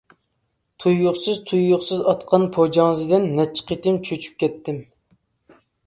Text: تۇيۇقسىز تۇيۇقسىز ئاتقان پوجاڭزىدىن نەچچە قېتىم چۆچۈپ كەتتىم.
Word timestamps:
تۇيۇقسىز 0.83 1.41
تۇيۇقسىز 1.51 2.01
ئاتقان 2.13 2.47
پوجاڭزىدىن 2.57 3.31
نەچچە 3.39 3.71
قېتىم 3.71 4.05
چۆچۈپ 4.09 4.45
كەتتىم. 4.45 4.85